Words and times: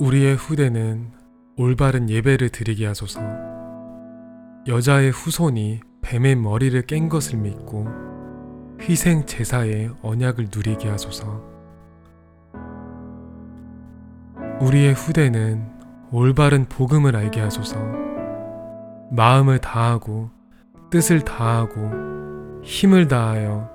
우리의 0.00 0.34
후대는 0.34 1.12
올바른 1.56 2.10
예배를 2.10 2.48
드리게 2.48 2.84
하소서. 2.84 3.20
여자의 4.66 5.12
후손이 5.12 5.80
뱀의 6.02 6.34
머리를 6.34 6.82
깬 6.82 7.08
것을 7.08 7.38
믿고 7.38 7.86
희생 8.80 9.24
제사의 9.24 9.94
언약을 10.02 10.48
누리게 10.52 10.88
하소서. 10.88 11.40
우리의 14.60 14.94
후대는 14.94 15.64
올바른 16.10 16.64
복음을 16.64 17.14
알게 17.14 17.40
하소서. 17.40 17.78
마음을 19.12 19.58
다하고 19.58 20.30
뜻을 20.90 21.20
다하고 21.20 22.62
힘을 22.64 23.06
다하여 23.06 23.70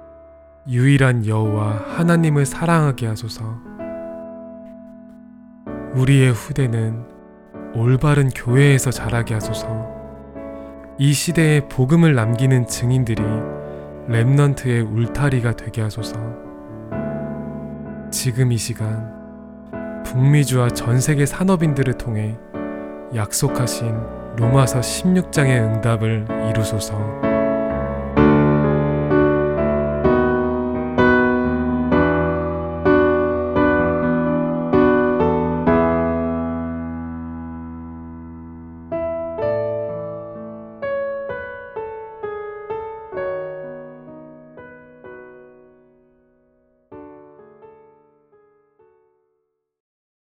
유일한 0.67 1.25
여호와 1.25 1.95
하나님을 1.95 2.45
사랑하게 2.45 3.07
하소서. 3.07 3.68
우리의 5.95 6.31
후대는 6.31 7.03
올바른 7.73 8.29
교회에서 8.29 8.91
자라게 8.91 9.33
하소서. 9.33 9.87
이 10.97 11.13
시대에 11.13 11.61
복음을 11.67 12.13
남기는 12.13 12.67
증인들이 12.67 13.23
랩넌트의 14.07 14.91
울타리가 14.91 15.53
되게 15.53 15.81
하소서. 15.81 16.19
지금 18.11 18.51
이 18.51 18.57
시간 18.57 19.13
북미주와 20.03 20.69
전 20.69 20.99
세계 20.99 21.25
산업인들을 21.25 21.93
통해 21.93 22.37
약속하신 23.15 23.95
로마서 24.37 24.81
16장의 24.81 25.75
응답을 25.75 26.27
이루소서. 26.49 27.28